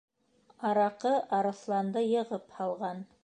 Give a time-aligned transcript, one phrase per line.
[0.69, 3.07] Араҡы арыҫланды йығып һалған.